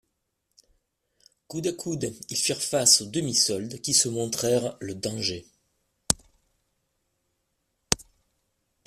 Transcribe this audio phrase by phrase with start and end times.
[1.47, 5.45] Coude à coude, ils firent face aux demi-soldes, qui se montrèrent le danger.